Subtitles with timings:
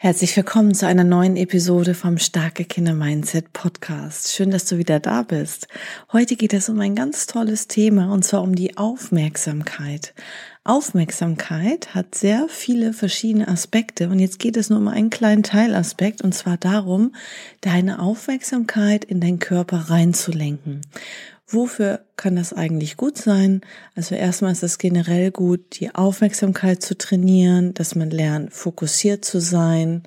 [0.00, 4.32] Herzlich willkommen zu einer neuen Episode vom Starke Kinder Mindset Podcast.
[4.32, 5.66] Schön, dass du wieder da bist.
[6.12, 10.14] Heute geht es um ein ganz tolles Thema und zwar um die Aufmerksamkeit.
[10.62, 16.22] Aufmerksamkeit hat sehr viele verschiedene Aspekte und jetzt geht es nur um einen kleinen Teilaspekt
[16.22, 17.12] und zwar darum,
[17.60, 20.82] deine Aufmerksamkeit in deinen Körper reinzulenken.
[21.50, 23.62] Wofür kann das eigentlich gut sein?
[23.94, 29.40] Also erstmal ist es generell gut, die Aufmerksamkeit zu trainieren, dass man lernt, fokussiert zu
[29.40, 30.02] sein.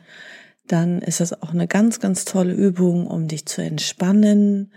[0.68, 4.72] Dann ist das auch eine ganz, ganz tolle Übung, um dich zu entspannen,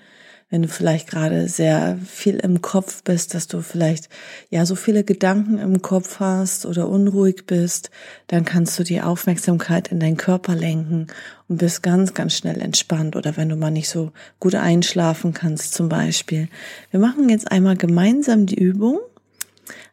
[0.55, 4.09] wenn du vielleicht gerade sehr viel im Kopf bist, dass du vielleicht
[4.51, 7.91] ja so viele Gedanken im Kopf hast oder unruhig bist,
[8.29, 11.09] dann kannst du die Aufmerksamkeit in deinen Körper lenken
[11.49, 13.17] und bist ganz, ganz schnell entspannt.
[13.17, 16.49] Oder wenn du mal nicht so gut einschlafen kannst zum Beispiel.
[16.93, 19.01] Wir machen jetzt einmal gemeinsam die Übung.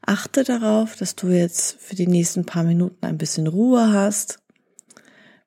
[0.05, 4.37] Achte darauf, dass du jetzt für die nächsten paar Minuten ein bisschen Ruhe hast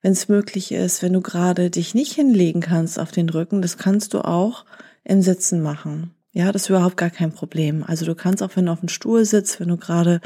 [0.05, 3.79] wenn es möglich ist, wenn du gerade dich nicht hinlegen kannst auf den Rücken, das
[3.79, 4.67] kannst du auch
[5.05, 6.15] im Sitzen machen.
[6.33, 7.85] Ja, das ist überhaupt gar kein Problem.
[7.87, 10.21] Also du kannst auch, wenn du auf dem Stuhl sitzt, wenn du gerade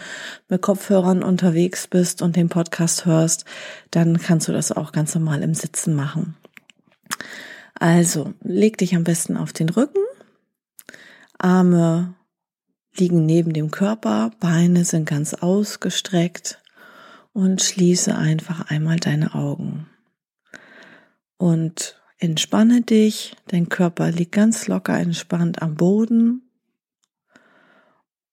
[0.48, 3.44] mit Kopfhörern unterwegs bist und den Podcast hörst,
[3.90, 6.34] dann kannst du das auch ganz normal im Sitzen machen.
[7.74, 10.00] Also leg dich am besten auf den Rücken,
[11.38, 12.14] Arme
[12.96, 16.60] liegen neben dem Körper, Beine sind ganz ausgestreckt
[17.32, 19.88] und schließe einfach einmal deine Augen.
[21.36, 26.50] Und Entspanne dich, dein Körper liegt ganz locker entspannt am Boden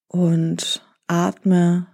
[0.08, 1.86] und atme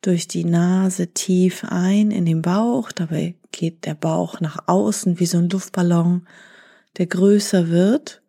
[0.00, 2.92] durch die Nase tief ein in den Bauch.
[2.92, 6.26] Dabei geht der Bauch nach außen wie so ein Luftballon,
[6.96, 8.22] der größer wird.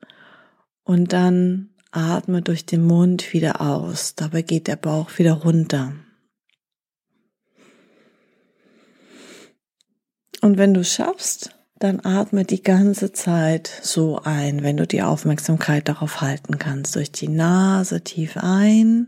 [0.84, 4.16] Und dann atme durch den Mund wieder aus.
[4.16, 5.94] Dabei geht der Bauch wieder runter.
[10.42, 15.88] Und wenn du schaffst, dann atme die ganze Zeit so ein, wenn du die Aufmerksamkeit
[15.88, 16.96] darauf halten kannst.
[16.96, 19.08] Durch die Nase tief ein,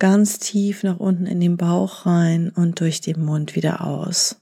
[0.00, 4.40] ganz tief nach unten in den Bauch rein und durch den Mund wieder aus.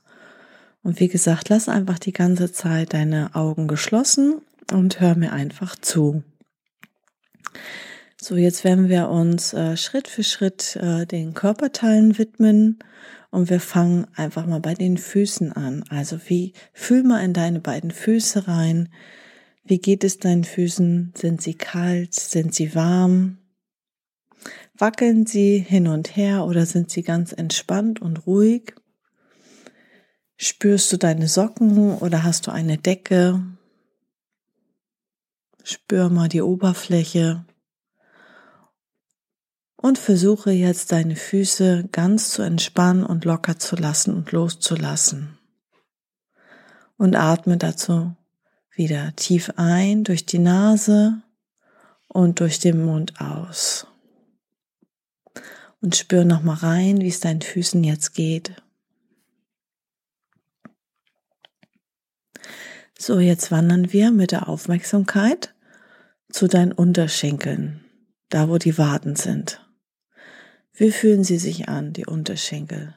[0.83, 4.41] Und wie gesagt, lass einfach die ganze Zeit deine Augen geschlossen
[4.73, 6.25] und hör mir einfach zu.
[8.25, 12.79] So, jetzt werden wir uns äh, Schritt für Schritt äh, den Körperteilen widmen
[13.33, 15.83] und wir fangen einfach mal bei den Füßen an.
[15.89, 18.91] Also wie, fühl mal in deine beiden Füße rein.
[19.65, 21.15] Wie geht es deinen Füßen?
[21.17, 22.15] Sind sie kalt?
[22.15, 23.39] Sind sie warm?
[24.79, 28.73] Wackeln sie hin und her oder sind sie ganz entspannt und ruhig?
[30.37, 33.45] Spürst du deine Socken oder hast du eine Decke?
[35.65, 37.45] Spür mal die Oberfläche
[39.83, 45.37] und versuche jetzt deine Füße ganz zu entspannen und locker zu lassen und loszulassen.
[46.97, 48.15] Und atme dazu
[48.71, 51.21] wieder tief ein durch die Nase
[52.07, 53.89] und durch den Mund aus.
[55.81, 58.55] Und spür nochmal rein, wie es deinen Füßen jetzt geht.
[62.97, 65.57] So, jetzt wandern wir mit der Aufmerksamkeit
[66.31, 67.85] zu deinen Unterschenkeln,
[68.29, 69.61] da wo die Waden sind.
[70.75, 72.95] Wie fühlen sie sich an, die Unterschenkel?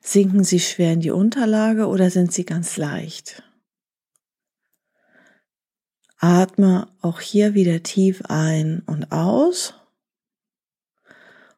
[0.00, 3.42] Sinken sie schwer in die Unterlage oder sind sie ganz leicht?
[6.18, 9.74] Atme auch hier wieder tief ein und aus.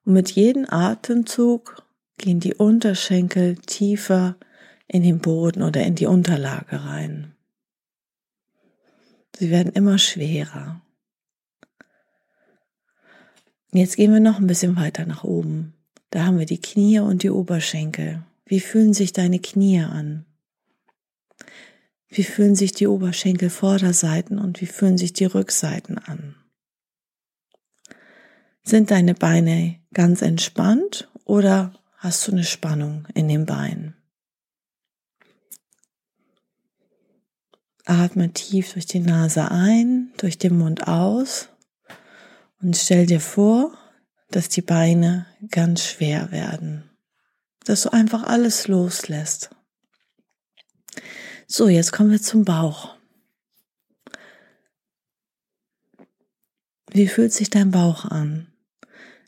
[0.05, 1.83] Und mit jedem Atemzug
[2.19, 4.37] gehen die Unterschenkel tiefer
[4.87, 7.35] in den Boden oder in die Unterlage rein.
[9.37, 10.82] Sie werden immer schwerer.
[13.75, 15.73] Jetzt gehen wir noch ein bisschen weiter nach oben.
[16.11, 18.23] Da haben wir die Knie und die Oberschenkel.
[18.45, 20.27] Wie fühlen sich deine Knie an?
[22.09, 26.35] Wie fühlen sich die Oberschenkel Vorderseiten und wie fühlen sich die Rückseiten an?
[28.63, 33.97] Sind deine Beine ganz entspannt oder hast du eine Spannung in den Beinen?
[37.87, 41.49] Atme tief durch die Nase ein, durch den Mund aus
[42.63, 43.77] und stell dir vor,
[44.31, 46.91] dass die Beine ganz schwer werden,
[47.65, 49.51] dass du einfach alles loslässt.
[51.47, 52.97] So, jetzt kommen wir zum Bauch.
[56.91, 58.53] Wie fühlt sich dein Bauch an?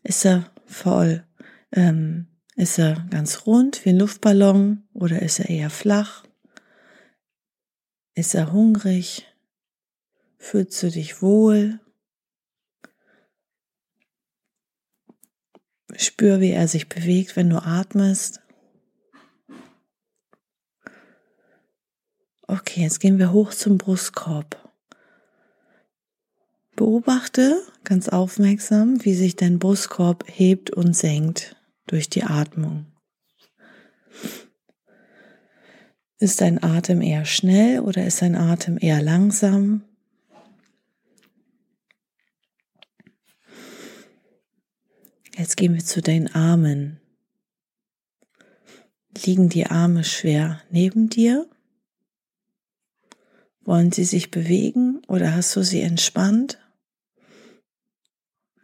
[0.02, 1.26] Ist er voll?
[1.72, 6.24] Ähm, ist er ganz rund wie ein Luftballon oder ist er eher flach?
[8.14, 9.26] Ist er hungrig?
[10.38, 11.80] Fühlst du dich wohl?
[15.96, 18.40] Spür, wie er sich bewegt, wenn du atmest.
[22.46, 24.60] Okay, jetzt gehen wir hoch zum Brustkorb.
[26.76, 31.56] Beobachte ganz aufmerksam, wie sich dein Brustkorb hebt und senkt
[31.86, 32.86] durch die Atmung.
[36.18, 39.84] Ist dein Atem eher schnell oder ist dein Atem eher langsam?
[45.36, 47.00] Jetzt gehen wir zu deinen Armen.
[49.24, 51.48] Liegen die Arme schwer neben dir?
[53.62, 56.58] Wollen sie sich bewegen oder hast du sie entspannt?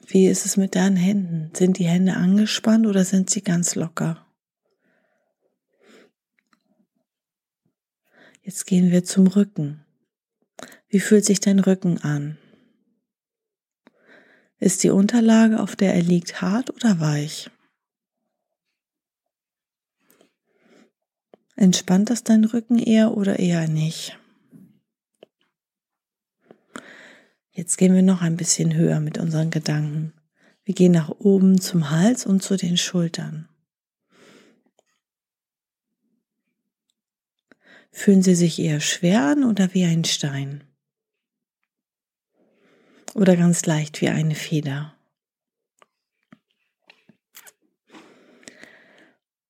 [0.06, 1.50] Wie ist es mit deinen Händen?
[1.54, 4.26] Sind die Hände angespannt oder sind sie ganz locker?
[8.42, 9.84] Jetzt gehen wir zum Rücken.
[10.88, 12.38] Wie fühlt sich dein Rücken an?
[14.60, 17.50] Ist die Unterlage, auf der er liegt, hart oder weich?
[21.56, 24.18] Entspannt das dein Rücken eher oder eher nicht?
[27.52, 30.12] Jetzt gehen wir noch ein bisschen höher mit unseren Gedanken.
[30.64, 33.48] Wir gehen nach oben zum Hals und zu den Schultern.
[37.92, 40.69] Fühlen Sie sich eher schwer an oder wie ein Stein?
[43.14, 44.94] Oder ganz leicht wie eine Feder.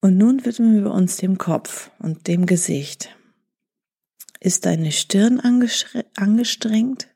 [0.01, 3.15] Und nun widmen wir uns dem Kopf und dem Gesicht.
[4.41, 7.09] Ist deine Stirn angestrengt,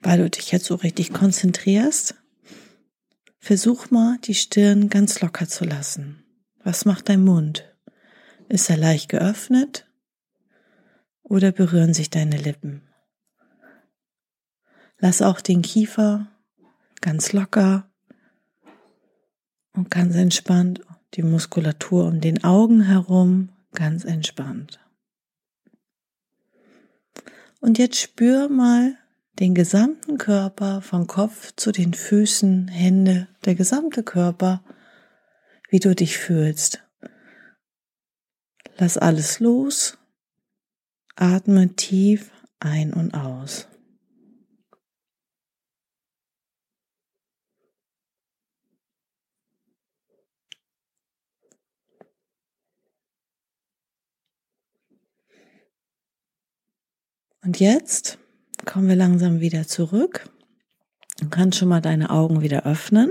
[0.00, 2.16] weil du dich jetzt so richtig konzentrierst?
[3.38, 6.24] Versuch mal, die Stirn ganz locker zu lassen.
[6.64, 7.72] Was macht dein Mund?
[8.48, 9.88] Ist er leicht geöffnet
[11.22, 12.91] oder berühren sich deine Lippen?
[15.02, 16.28] Lass auch den Kiefer
[17.00, 17.90] ganz locker
[19.72, 20.80] und ganz entspannt,
[21.14, 24.78] die Muskulatur um den Augen herum ganz entspannt.
[27.60, 28.96] Und jetzt spür mal
[29.40, 34.62] den gesamten Körper von Kopf zu den Füßen, Hände, der gesamte Körper,
[35.68, 36.80] wie du dich fühlst.
[38.78, 39.98] Lass alles los,
[41.16, 43.66] atme tief ein und aus.
[57.44, 58.18] Und jetzt
[58.64, 60.30] kommen wir langsam wieder zurück.
[61.18, 63.10] Du kannst schon mal deine Augen wieder öffnen.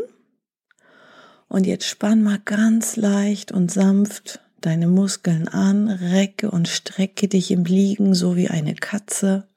[1.49, 7.51] Und jetzt spann mal ganz leicht und sanft deine Muskeln an, recke und strecke dich
[7.51, 9.49] im Liegen, so wie eine Katze.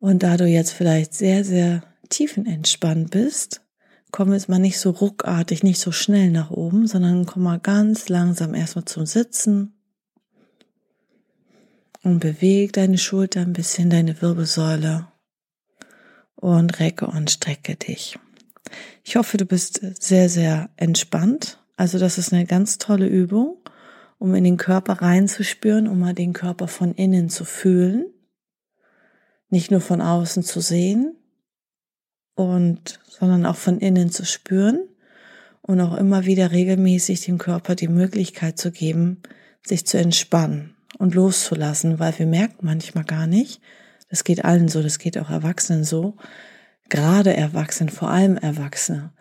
[0.00, 3.60] Und da du jetzt vielleicht sehr, sehr tiefenentspannt bist,
[4.10, 8.08] komm jetzt mal nicht so ruckartig, nicht so schnell nach oben, sondern komm mal ganz
[8.08, 9.79] langsam erstmal zum Sitzen
[12.02, 15.08] und beweg deine Schulter ein bisschen, deine Wirbelsäule
[16.34, 18.18] und recke und strecke dich.
[19.04, 21.58] Ich hoffe, du bist sehr, sehr entspannt.
[21.76, 23.58] Also das ist eine ganz tolle Übung,
[24.18, 28.06] um in den Körper reinzuspüren, um mal den Körper von innen zu fühlen,
[29.48, 31.16] nicht nur von außen zu sehen
[32.34, 34.88] und sondern auch von innen zu spüren
[35.62, 39.22] und auch immer wieder regelmäßig dem Körper die Möglichkeit zu geben,
[39.62, 43.60] sich zu entspannen und loszulassen, weil wir merken manchmal gar nicht,
[44.08, 46.16] das geht allen so, das geht auch Erwachsenen so,
[46.88, 49.12] gerade Erwachsenen, vor allem Erwachsene.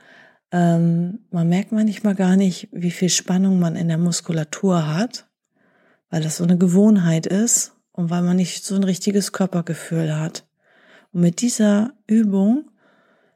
[0.51, 5.27] Ähm, man merkt manchmal gar nicht, wie viel Spannung man in der Muskulatur hat,
[6.09, 10.47] weil das so eine Gewohnheit ist und weil man nicht so ein richtiges Körpergefühl hat.
[11.11, 12.71] Und mit dieser Übung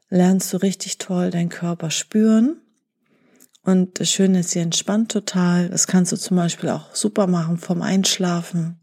[0.08, 2.60] lernst du richtig toll deinen Körper spüren
[3.64, 5.70] und das Schöne ist, sie entspannt total.
[5.70, 8.78] Das kannst du zum Beispiel auch super machen vom Einschlafen.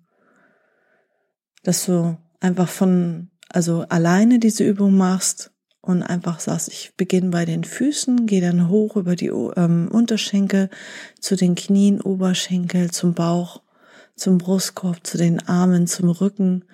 [1.64, 7.46] Dass du einfach von, also alleine diese Übung machst und einfach sagst, ich beginne bei
[7.46, 10.72] den Füßen, gehe dann hoch über die ähm, Unterschenkel
[11.20, 13.62] zu den Knien, Oberschenkel, zum Bauch,
[14.16, 16.66] zum Brustkorb, zu den Armen, zum Rücken.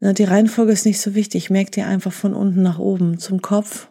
[0.00, 1.50] Na, die Reihenfolge ist nicht so wichtig.
[1.50, 3.90] Merk dir einfach von unten nach oben zum Kopf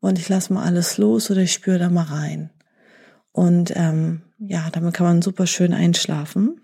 [0.00, 2.50] und ich lasse mal alles los oder ich spüre da mal rein.
[3.34, 6.60] Und ähm, ja, damit kann man super schön einschlafen.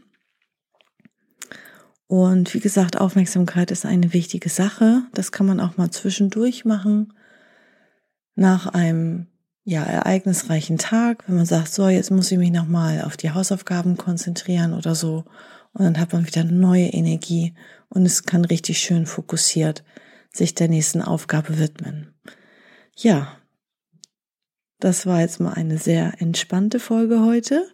[2.06, 5.02] Und wie gesagt, Aufmerksamkeit ist eine wichtige Sache.
[5.12, 7.12] Das kann man auch mal zwischendurch machen.
[8.36, 9.26] Nach einem
[9.64, 13.96] ja, ereignisreichen Tag, wenn man sagt, so, jetzt muss ich mich nochmal auf die Hausaufgaben
[13.96, 15.24] konzentrieren oder so.
[15.72, 17.54] Und dann hat man wieder neue Energie
[17.88, 19.82] und es kann richtig schön fokussiert
[20.32, 22.14] sich der nächsten Aufgabe widmen.
[22.94, 23.39] Ja,
[24.80, 27.66] das war jetzt mal eine sehr entspannte Folge heute.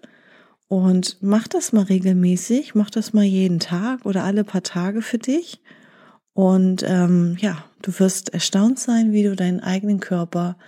[0.68, 5.18] Und mach das mal regelmäßig, mach das mal jeden Tag oder alle paar Tage für
[5.18, 5.62] dich.
[6.32, 10.58] Und ähm, ja, du wirst erstaunt sein, wie du deinen eigenen Körper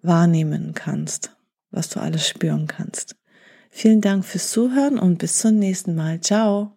[0.00, 1.36] wahrnehmen kannst,
[1.70, 3.16] was du alles spüren kannst.
[3.70, 6.20] Vielen Dank fürs Zuhören und bis zum nächsten Mal.
[6.20, 6.72] Ciao.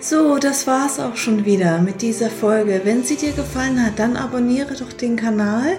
[0.00, 2.82] So, das war's auch schon wieder mit dieser Folge.
[2.84, 5.78] Wenn sie dir gefallen hat, dann abonniere doch den Kanal